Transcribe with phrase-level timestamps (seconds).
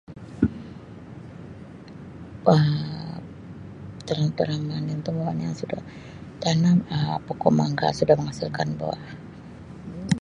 [2.53, 3.19] Um
[4.05, 5.81] Tanam-tanaman itu bukan yang sudah
[6.49, 6.81] Um
[7.27, 9.01] pokok mangga sudah menghasilkan buah.